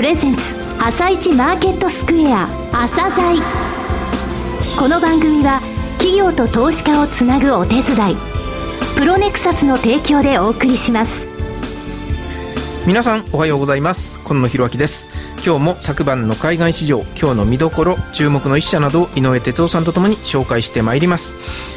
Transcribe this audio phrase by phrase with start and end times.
[0.00, 3.36] プレゼンツ朝一マーケットスクエア朝鮮
[4.78, 5.60] この番組は
[5.98, 8.16] 企業と投資家をつなぐお手伝い
[8.96, 11.28] プロネクサスの提供でお送りします。
[12.86, 14.18] 皆さんおはようございます。
[14.20, 15.10] 今野博明です。
[15.42, 21.32] 今日も昨晩の海外市場今日の見どころ注目の一社などを井上哲夫さんとともに紹介してまいります。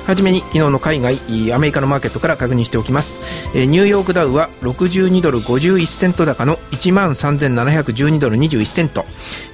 [0.06, 1.16] はじめに昨日の海外
[1.54, 3.22] アメリカのマーケットから確認しておきます。
[3.56, 9.06] ニューヨークダウは62ドル51セント高の1万3712ドル21セント。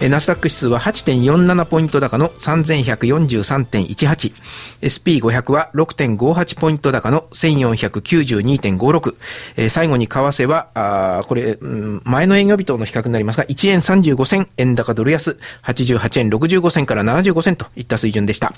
[0.10, 4.34] ナスダック指数は8.47ポイント高の3143.18
[4.82, 11.60] SP500 は6.58ポイント高の1492.56最後に為替はあこれ、
[12.04, 18.54] 前の営業日との比較になりますが1円35銭円高ドル安88円65銭から75銭といった水準でした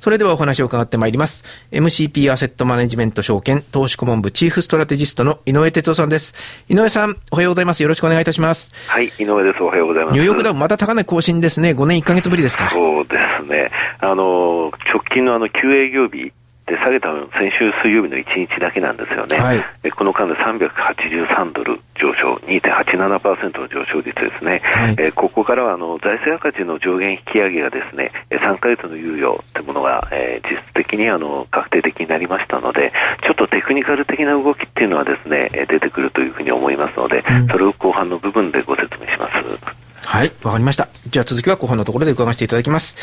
[0.00, 1.44] それではお話を伺ってまいります。
[1.72, 6.34] MCP アセットマネジメント証券投資顧問部チーフストラテジストの井上哲夫さんです。
[6.68, 7.82] 井上さん、おはようございます。
[7.82, 8.72] よろしくお願いいたします。
[8.88, 9.62] はい、井上です。
[9.62, 10.14] おはようございます。
[10.14, 11.70] ニューヨークダウまた高値更新ですね。
[11.70, 12.70] 5年1ヶ月ぶりですか。
[12.70, 13.70] そうですね。
[14.00, 16.32] あの、直近のあの、9営業日、
[16.66, 39.85] で下げたの先週水曜日の1日だけなんですよね、はい、この間で383ドル上昇、2.87%の上昇率ですね、はい、えここからはあの財政赤字の上限引き上げがですね3か月の猶予というものが、えー、実質的にあの確定的になりましたので、ちょっとテクニカル的な動きっていうのはですね出てくるというふうに思いますので、うん、それを後半の部分でご説明します。
[40.06, 40.88] はい、わかりました。
[41.10, 42.96] じゃあ続きは後半のところで伺わせていただきます。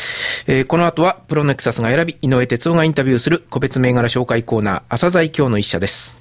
[0.46, 6.18] えー、この後はプロネクサスが選び、井上哲夫がインタビューする個別銘柄紹介コーナー、朝鮮今日の一社です。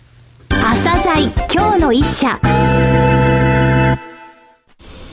[0.49, 2.39] 朝鮮今日の一社。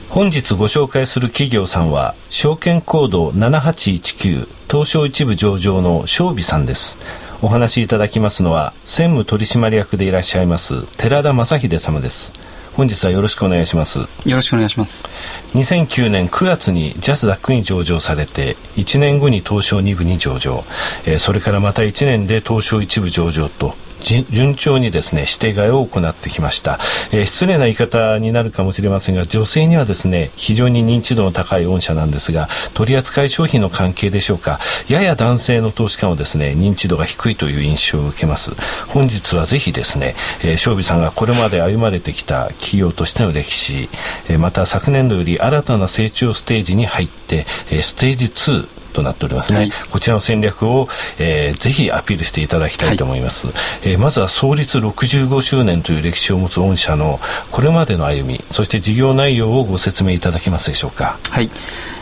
[0.09, 6.97] 本日ご紹介する企業さんは、証券コード7819東証一部上場の正美さんです。
[7.41, 12.50] お話しいただきますのは、専務取締役でいらっしゃいます、寺田正秀様です。
[12.73, 13.99] 本日はよろしくお願いします。
[13.99, 15.05] よろしくお願いします。
[15.53, 20.63] 2009年9月にジャスダックに上場されて1年後に東証2部に上場、
[21.05, 26.79] えー、それからまた1年で東証1部上場と順調にですね指定買いを行ってきました、
[27.11, 34.59] えー、失礼な言い方になるかもしれませんが女性にはですね非常に認知度の高い御社なんですが取扱い商品の関係でしょうか。
[34.87, 38.51] やや男性の投資家はですね認知度が低いという印象を受けます。
[38.87, 43.89] 本日はぜひですね、えー、正美さんがこれまで歩まれてきた企業としての歴史、
[44.29, 50.87] えー、また昨年度より新たな成長ステージに入って、えー、ステージ2となっておりますね、はい、こちらの戦略を、
[51.19, 53.55] えー、ぜひアピールしていただきたいと思います、はい、
[53.93, 57.19] えー、まずは創立65周年という歴史を持つ御社の
[57.51, 61.17] これまでの歩みそして事業内容をご説明いただけますでしょうか。
[61.29, 61.49] はい。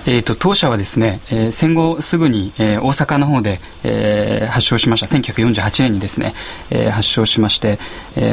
[0.06, 5.06] えーと、当社はですね、えー、戦後すぐに、えー、大阪の方で、えー、発症しました。
[5.06, 6.34] 1948年にですね、
[6.70, 7.80] えー、発症しまして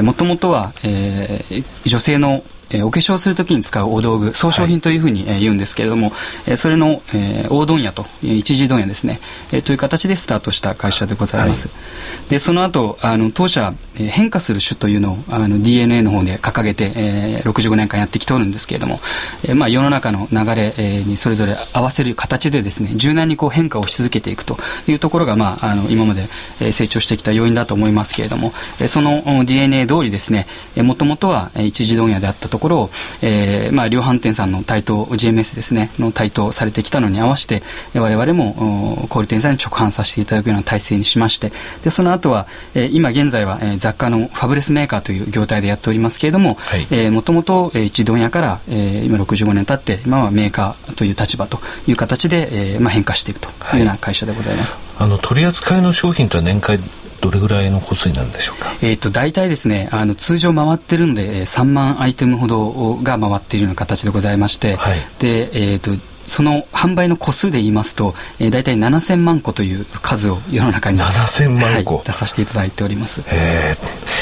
[0.02, 6.12] もともとは、えー、女性のえー、お化粧するときに使うお道具装飾品というふうに、えー、言うんですけれども、
[6.46, 9.20] えー、それの、えー、大問屋と一時問屋ですね、
[9.52, 11.74] えー、という形でスタートした会社でございます、は
[12.26, 19.00] い、でその後あの当社、えー、変化する種というのをあの DNA の方で掲げて、えー、65年間やってきておるんですけれども、
[19.44, 24.56] えーまあ、世の中の流れ、えー、にそれぞれ合わせる形でですね柔軟にこう変化をし続けていくと
[24.86, 26.28] いうところが、まあ、あの今まで、
[26.60, 30.46] え、成長してきた要因だと思いますけれども、え、その DNA 通りですね
[30.76, 32.90] もともとは一時問屋であったところを、
[33.22, 37.62] えーまあ、量販店さんの台頭 GMS ですねの台頭されてきたのに合わせて
[37.94, 41.52] 我々も小売店さんに直販させていただくような体制にしまして
[41.82, 46.58] でその後は、え、今現在は、え、雑貨のファブレスメーカーという業態でやっておりますけれども
[47.12, 56.78] もともと一問屋から、えー、今65年経って今はメーカーという立場という形で、えーまあ、変化していくというような会社でございます、はい、あの取り扱いの商品とは年間
[57.20, 65.92] どれぐらいの個数になるんでしょうか、えーと、大体ですねあの通常回ってるんで3万アイテムほどが回っているような形でございまして、はい、でえーと
[66.26, 73.22] その販売の個数で言いますと、えー、大体7000万個という数を世の中に7000万個、はい、出させていただいております。
[73.28, 73.76] え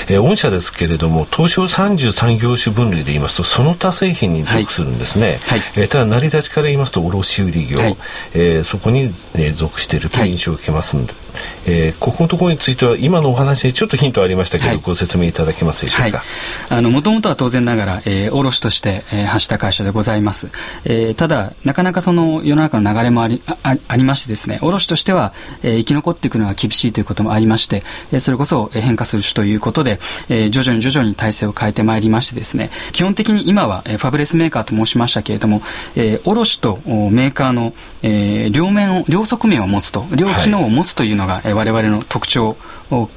[0.08, 5.38] ー、えー、御社ですけれども、東証33業種分類で言いますと、その他製品に属するんですね。
[5.46, 7.96] はい、えー、ただ、成り立ちから言いますと、卸売業、はい、
[8.34, 10.22] えー、そこに、えー、属しているとい。
[10.22, 11.22] う印象を受けますんで、はい、
[11.66, 16.22] えー、ここのところについては、今のお話でちょっとヒントありましたけど、はい、ご説明いただけますでしょうか？
[16.68, 20.50] あの、もともとは当然ながら、えー、卸として、えー、発した会社でございます。
[20.84, 25.32] えー、ただ、なかなかその世の中の流れもありあありましてですね、卸としては、
[25.62, 27.82] えー、生き残っていくのが厳しいということもありまして、
[28.12, 35.62] えー、それこそ変化する種ということで、えー、徐々に徐々に体制を変えてまいりましてですね、基本的に今は、えー、ファブレスメーカーと申しましたけれども、
[35.96, 42.56] えー、卸とメーカーの、えー、両面を、両側面を持つと、両機能を持つというのが、はい、我々の特徴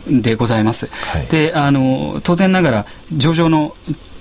[0.07, 0.87] でございます。
[0.87, 3.75] はい、で、あの、当然ながら、上場の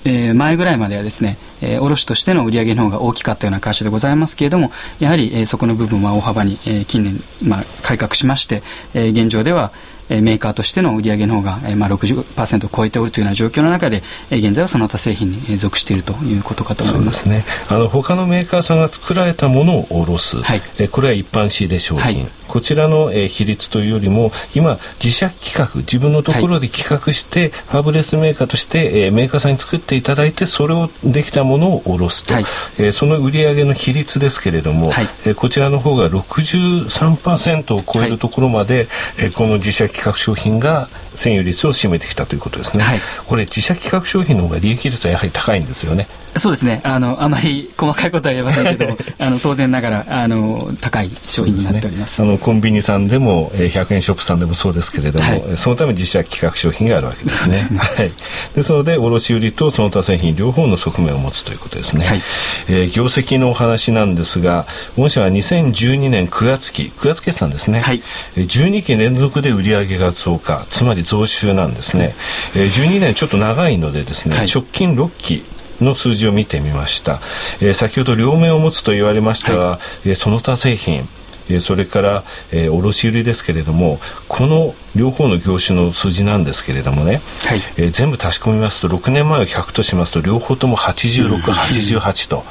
[0.06, 4.70] えー、前ぐらいまではですね、えー、卸としての売上の方が大きかったような会社でございますけれども、
[5.00, 8.62] やはり、えー、そこの部分は大幅に、えー、近年、まあ、改革しまして、
[8.94, 9.72] えー、現状では、
[10.08, 17.24] メーカーとしての売り上げの方が、まあ、60%を超えておるというような状況の中で、現在はその他製品に属しているということかと思います。
[17.24, 17.56] そうですね。
[17.68, 32.44] あの他のメーカーさんが作られたものを卸す、はい、えこれは一般仕入れ商品、はい、こちらの、え比率というよりも今自社企画自分のところで企画して、はい、ファブレスメーカーとして、えメーカーさんに作っていただいてそれをできたものを卸すと、はい、
[32.78, 38.88] えその売上の比率ですけれども、はい、えこちらの方が63%を超えるところまで、
[39.18, 42.84] えこの自社企画商品が占有率を占めてきたということですね、
[43.26, 46.06] これ自社企画商品の方が利益率はやはり高いんですよね。
[46.38, 46.80] そうですね。
[46.84, 57.56] あのあまり細かいことは言えませんけど あの当然ながらあの高い商品になっております、ね、あのコンビニさんでも、えー、100円ショップさんでもそうですけれども、はい、そのため自社企画商品があるわけですね。
[57.58, 57.78] すね。
[57.78, 58.12] はい、
[58.54, 62.04] ですので卸売とその他製品両方の側面を持つということですね。
[62.04, 62.22] はい、
[62.68, 64.66] えー、業績のお話なんですが
[64.98, 68.02] 御社は2012年9月期9月決算ですね、はい、
[68.36, 72.14] 12期連続で売上が増加つまり増収なんですね、
[72.54, 75.44] えー、12年ちょっと長いのでですね、はい、直近6期
[75.80, 77.20] の数字を見てみました、
[77.60, 81.08] えー、先ほど両面を持つと言われましたが、はい、えー、その他製品
[81.48, 83.98] えそれから、えー、卸売ですけれども
[84.28, 92.44] この両方の業種の数字なんですけれどもね、はい、えー、全部足し込みますと6年前は100としますと両方とも8688と。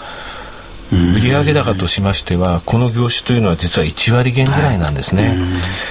[1.29, 5.37] 売上高としましてはこの業種というのは実は1割減ぐらいなんですね、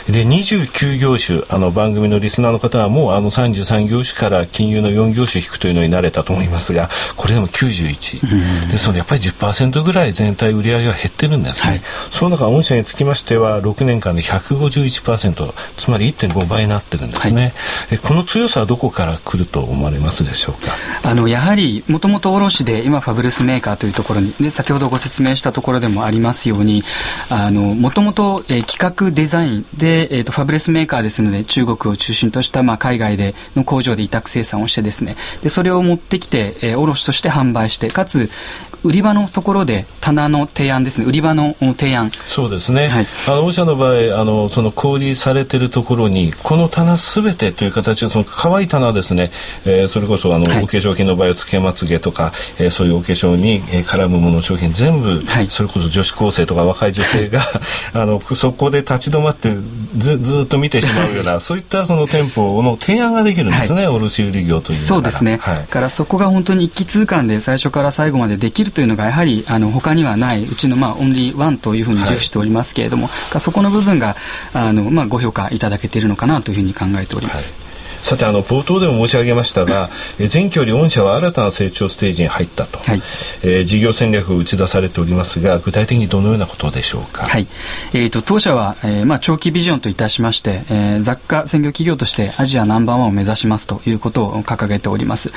[0.08, 17.54] で29業種あの番組のリスナーの方はもうあの33業種から金融の4業種引くというのに慣れたと思いますがこれでも91、ですのでやっぱり10%ぐらい全体売上は減ってるんですね、はい、その中御社につきましては6年間で151%つまり1.5倍になってるんですね、
[17.88, 20.72] はい、この強さはどこから来ると思われますでしょうか？
[21.02, 26.82] あのやはりもともと卸で今ファブルスメーカーというところにで先ほどご説明したところでもありますように
[27.30, 35.16] もともと企画デザインで、えーと、ファブレスメーカーですので中国を中心とした、まあ、海外での工場で委託生産をしてですね。
[35.42, 38.28] でそれを持ってきて、えー、卸として販売してかつ
[38.84, 41.06] 売り場のところで棚の提案ですね。
[41.06, 42.10] 売り場の提案。
[42.10, 49.30] そうですね、はい、あの御社の場合あのその小売りされてるところにこの棚すべてという形のその乾い棚ですね、
[49.64, 57.40] えー、それこそあの、はい、お化粧品の場合はつけまつげとか、えー、そういうお化粧に、えー、絡むもの商品全部、はい、それこそ女子高生とか若い女性が
[57.92, 59.54] あのそこで立ち止まって
[59.96, 74.16] ずずっと見てしまうようなそういったその店舗の提案ができるんですね、卸売業というそうですね、はい、からそこが本当に一気通貫で最初から最後までできるというのがやはりあの他にはないうちのまあオンリーワンというふうに重視しておりますけれども、はい、そこの部分が
[74.52, 77.52] あの、まあ、ご評価いただけているのかなというふうに考えております。
[77.52, 77.73] はい
[78.04, 82.98] さてあの冒頭でも申し上げましたが前期より御社は新たな成長ステージに入ったと、はい、
[83.42, 87.46] えー、事業戦略を打ち出されておりますが具体的にどのようなことでしょうか、はい。
[87.94, 95.32] えーと、当社は、えーまあ、長期ビジョンといたしまして、えー、雑貨専業企業としてアジアナンバーワンを目指しますということを掲げております。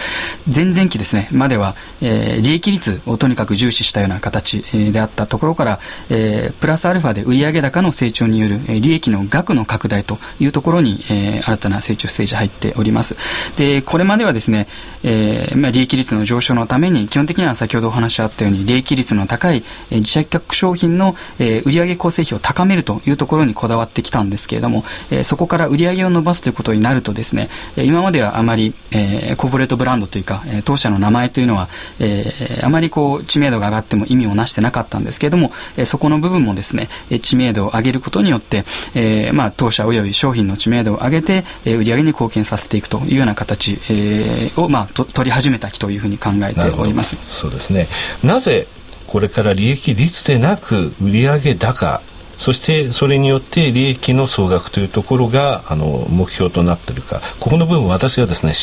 [0.53, 5.79] 前々期ですねまでは、えー、利益率をとにかく重視したような形、えー、であったところから、
[6.09, 13.15] えー、プラスアルファで売上高の成長による、えー、利益の額の拡大というところに、えー、新たな成長ステージ入ってっております。
[13.55, 14.67] で、これまではですね、
[15.03, 36.89] えー、まあ、利益率の上昇のために、基本的には先ほどお話あったように、利益率の高い、えー、自社企画商品の、えー、売上構成比を高めるというところにこだわってきたんですけれども、えー、そこから売上を伸ばすということになるとですね、今まではあまり、えー、コーポレートブランドというか、え、当社の名前というのは、えー、あまりこう、知名度が上がっても意味をなしてなかったんですけれども、えー、そこの部分もですね、
[37.21, 47.17] 知名度を上げることによって、えー、まあ、当社及び商品の知名度を上げて、えー、売上に貢献させていくというような形、えー、を、まあ、と取り始めた期というふうに考えております。
[47.27, 47.87] そうですね。
[48.23, 48.67] なぜ
[49.07, 52.01] これから利益率でなく売上高
[52.37, 57.21] そしてそれによって利益の総額というところがあの目標となっているか。
[57.39, 58.53] ここの部分私がですね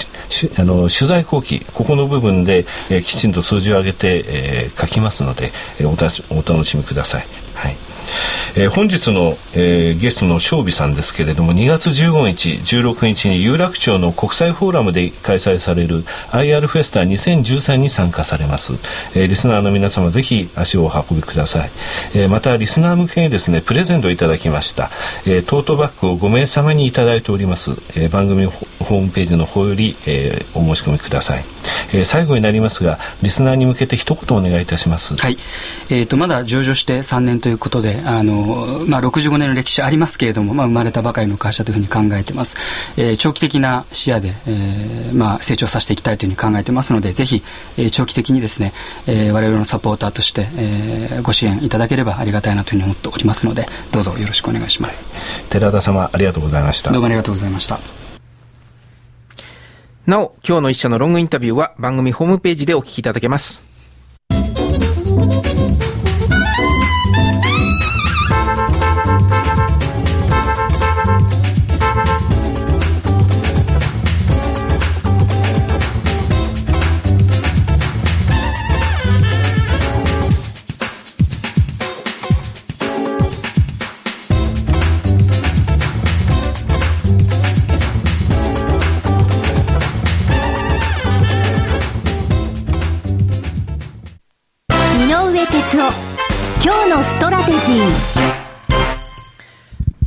[0.58, 5.50] あの取材後期ここの部分で、えー、きちんと数字を上げて、えー、書きますので、
[5.80, 7.43] えー、おお楽しみください。
[8.56, 18.74] えー、本日の、えー、ゲストの正美さんですけれども2月15日16日に有楽町の国際フォーラムで開催される IR フェスタ2013に参加されます、
[19.14, 21.70] えー、リスナーの皆様ぜひ足をお運びください、
[22.14, 24.90] えー、またリスナー向けにですねプレゼントをいただきました、
[25.26, 28.46] えー、トートバッグを5名様にいただいております、えー、番組
[28.84, 31.44] ホホームページの方より、えー、お申し込みください、
[31.92, 35.16] えー、最後になりますがリスナーに向けて一言お願いいたします。
[35.16, 35.38] はい、
[35.90, 42.56] えーと、まだ上場して3年ということであの、まあ、65年の歴史ありますけれども、まあ、生まれたばかりの会社というふうに考えてます、
[42.96, 47.42] えー、長期的な視野で、えーまあ、成長させていきたいというふうに考えてますのでぜひ、
[47.76, 48.72] えー、長期的にですね、
[49.06, 55.04] えー、我々のサポーターとして、えー、ご支援いただければありがたいなというふうに思っておりますのでどうぞよろしくお願いします。
[55.50, 56.92] 寺田様ありがとうございました。
[56.92, 58.03] どうもありがとうございました
[60.06, 63.73] なお、今日の一社のロングインタビューは番組ホームページでお聞きいただけます。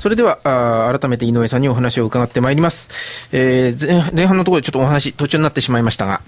[0.07, 6.21] それではあ改めて井上さんにお話を伺ってまいります、えー、前前半のところでちょっとお話途中になってしまいましたが。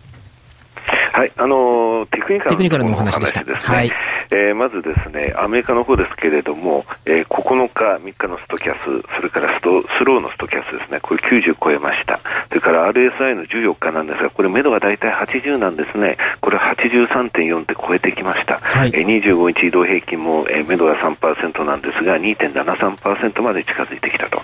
[1.13, 3.91] はいあのテクニカルのお話でした、ね、はい
[4.31, 12.19] えー、まずですね、アメリカの方ですけれども、えー、9日、3日のストキャス、それからストスローのストキャスですね、これ90超えました。
[12.49, 16.17] それから RSI の14日なんですが、これ、目処が大体80なんですね。
[16.41, 18.59] これ83.4って超えてきました。
[18.59, 24.41] はい、えー、25日移動平均も、えー、目処が3%なんですが、2.73%まで近づいてきたと。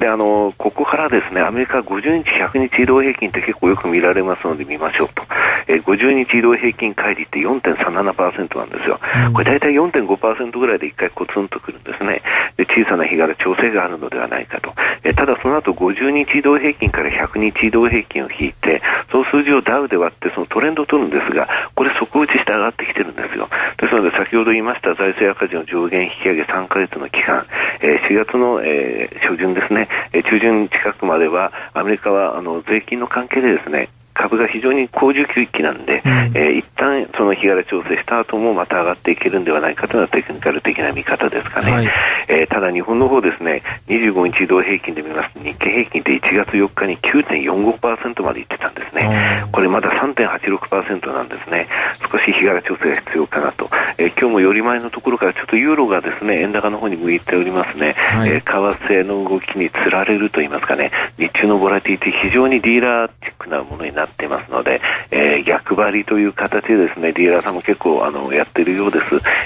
[0.00, 5.22] で、あの、ここからですね、アメリカ50日、100日移動平均って結構よく見られますので見ましょうと。
[5.68, 8.98] えー、50日移動平均乖離って4.37%なんですよ。
[9.28, 12.22] うん、これ大体4.5%ぐらいで1回コツンとくるんですね。
[12.56, 14.72] で、小さな日柄調整があるのではないかと。
[15.04, 23.48] えー、ただその後50日移動平均から100日移動平均を引いて、その数字をダウで割ってそのトレンドを取るんですが、これ底打ちして上がってきてるんですよ。
[23.78, 27.46] ですので先ほど言いました財政赤字の上限引き上げ3ヶ月の期間、
[27.80, 41.88] えー、4月の、えー、初旬ですね、えー、中旬近くまではアメリカはあの税金の関係でですね、株が非常に高需給期なんで、うん、えー、一旦その日柄調整した後もまた上がっていけるんではないかというのはテクニカル的な見方ですかね、はい、
[42.28, 45.34] えー、ただ日本の方ですね25日移動平均で見ます。
[45.34, 51.68] と日経平均って1月4日に9.45%までいってたんですね、これまだ3.86%なんですね。
[52.10, 60.90] 少し日柄調整が必要かなと、えー、今日もより前のところからちょっとユーロがですね円高の方に向いておりますね、はい、えー、為替の動きにつられると言いますかね。
[61.18, 69.04] 日中のボラティリティ非常にディーラーチックなものになっていますので、えー、逆張りという形でですねディーラーさんも結構あのやっているようです、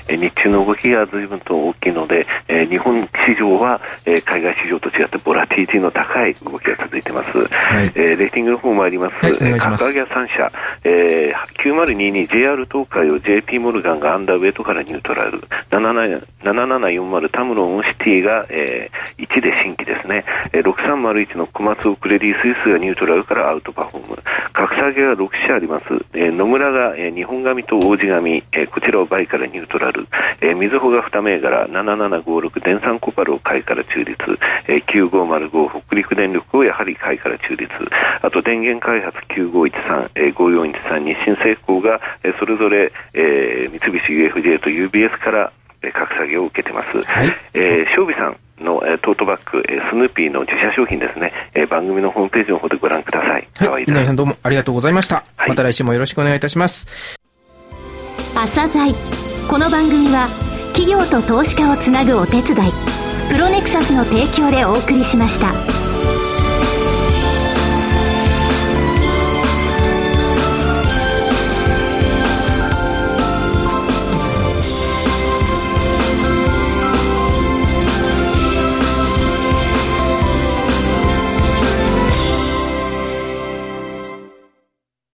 [0.08, 7.44] えー、日中の動きが随分と大きいので、えー、日本市場は、えー、海外市場と違ってボラティリティの高い動きが続いています、は
[7.82, 10.52] い、えー、レーティングの方もあります、はい、えー、格上げ3社、
[10.84, 15.42] えー、9022 JR 東海を JP モルガンがアンダーウェイトからニュートラル。
[15.70, 30.06] 7740タムロンシティが、えー、1で新規ですね、えー、6301の小松をクレディスイスがニュートラルからアウトパフォーム格下げが6社あります、えー、野村が、えー、日本紙と王子紙、えー、こちらをバイからニュートラル、
[30.40, 34.16] えー、みずほが2銘柄7756電産コパルを買いから中立、
[34.68, 37.72] えー、9505北陸電力をやはり買いから中立。
[38.22, 45.52] あと電源開発9513、えー、5413日清製鋼が、えー、それぞれ、えー、三菱 UFJ と UBS から
[45.90, 53.48] 格下げを受けてます、はい、えー、さんの、えー、トートバッグ、えー、スヌーピーの自社商品ですね、えー、番組のホームページの方でご覧ください。
[53.68, 55.24] はい、稲井さんどうもありがとうございました。
[55.36, 57.18] はい、また来週もよろしくお願いいたします。
[58.34, 58.92] 朝鮮
[59.48, 60.26] この番組は
[60.74, 62.72] 企業と投資家をつなぐお手伝い、
[63.30, 65.71] プロネクサスの提供でお送りしました。